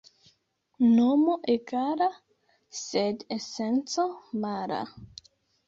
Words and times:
Nomo 0.93 1.35
egala, 1.57 2.09
sed 2.79 3.23
esenco 3.39 4.09
mala. 4.49 4.83